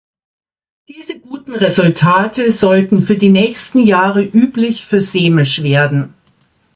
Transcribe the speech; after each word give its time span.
Diese 0.89 1.19
guten 1.19 1.53
Resultate 1.53 2.49
sollten 2.51 3.01
für 3.01 3.15
die 3.17 3.29
nächsten 3.29 3.77
Jahre 3.77 4.23
üblich 4.23 4.83
für 4.83 4.99
Sehmisch 4.99 5.61
werden. 5.61 6.15